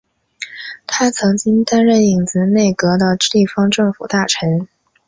[0.87, 4.67] 他曾经担任影子内阁的地方政府大臣。